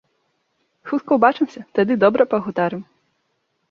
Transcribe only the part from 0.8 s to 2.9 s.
Хутка ўбачымся, тады добра пагутарым.